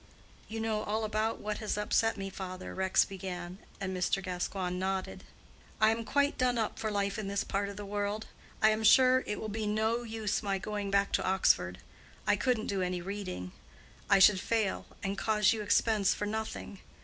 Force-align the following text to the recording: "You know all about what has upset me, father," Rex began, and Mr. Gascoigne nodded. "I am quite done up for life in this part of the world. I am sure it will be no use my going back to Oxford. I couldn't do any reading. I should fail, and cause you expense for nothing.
"You 0.47 0.59
know 0.59 0.81
all 0.81 1.03
about 1.05 1.39
what 1.39 1.59
has 1.59 1.77
upset 1.77 2.17
me, 2.17 2.31
father," 2.31 2.73
Rex 2.73 3.05
began, 3.05 3.59
and 3.79 3.95
Mr. 3.95 4.19
Gascoigne 4.23 4.75
nodded. 4.75 5.25
"I 5.79 5.91
am 5.91 6.05
quite 6.05 6.39
done 6.39 6.57
up 6.57 6.79
for 6.79 6.89
life 6.89 7.19
in 7.19 7.27
this 7.27 7.43
part 7.43 7.69
of 7.69 7.77
the 7.77 7.85
world. 7.85 8.25
I 8.63 8.71
am 8.71 8.81
sure 8.83 9.23
it 9.27 9.39
will 9.39 9.47
be 9.47 9.67
no 9.67 10.01
use 10.01 10.41
my 10.41 10.57
going 10.57 10.89
back 10.89 11.11
to 11.11 11.23
Oxford. 11.23 11.77
I 12.25 12.35
couldn't 12.35 12.65
do 12.65 12.81
any 12.81 12.99
reading. 12.99 13.51
I 14.09 14.17
should 14.17 14.39
fail, 14.39 14.87
and 15.03 15.19
cause 15.19 15.53
you 15.53 15.61
expense 15.61 16.15
for 16.15 16.25
nothing. 16.25 16.79